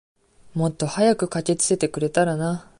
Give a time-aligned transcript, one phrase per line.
[0.55, 2.67] もっと早く駆けつけてくれたらな。